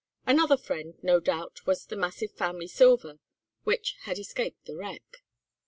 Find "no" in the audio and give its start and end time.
1.03-1.19